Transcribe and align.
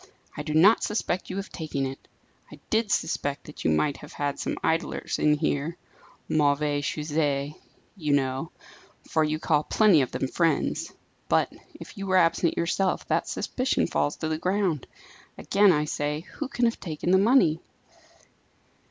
"I 0.35 0.41
do 0.41 0.55
not 0.55 0.81
suspect 0.83 1.29
you 1.29 1.37
of 1.37 1.51
taking 1.51 1.85
it. 1.85 2.07
I 2.51 2.57
did 2.71 2.89
suspect 2.89 3.43
that 3.43 3.63
you 3.63 3.69
might 3.69 3.97
have 3.97 4.15
got 4.17 4.39
some 4.39 4.57
idlers 4.63 5.19
in 5.19 5.35
here, 5.35 5.77
mauvais 6.27 6.81
sujets, 6.81 7.53
you 7.95 8.13
know, 8.13 8.51
for 9.07 9.23
you 9.23 9.37
call 9.37 9.63
plenty 9.63 10.01
of 10.01 10.09
them 10.09 10.27
friends; 10.27 10.91
but, 11.29 11.53
if 11.75 11.99
you 11.99 12.07
were 12.07 12.17
absent 12.17 12.57
yourself, 12.57 13.07
that 13.09 13.27
suspicion 13.27 13.85
falls 13.85 14.15
to 14.15 14.27
the 14.27 14.39
ground. 14.39 14.87
Again 15.37 15.71
I 15.71 15.85
say, 15.85 16.21
who 16.21 16.47
can 16.47 16.65
have 16.65 16.79
taken 16.79 17.11
the 17.11 17.19
money?" 17.19 17.59